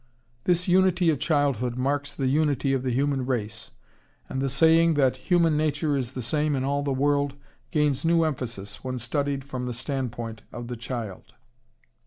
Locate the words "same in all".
6.23-6.81